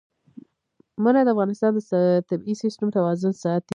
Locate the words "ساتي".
3.43-3.69